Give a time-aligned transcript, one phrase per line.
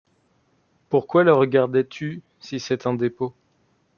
[0.89, 3.35] Pourquoi la regardais-tu, si c’est un dépôt?